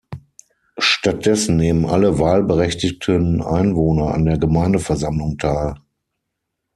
[0.79, 5.75] Stattdessen nehmen alle wahlberechtigten Einwohner an der Gemeindeversammlung teil.